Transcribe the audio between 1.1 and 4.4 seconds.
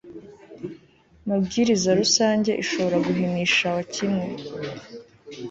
mabwiriza rusange ishobora guhinishawa kimwe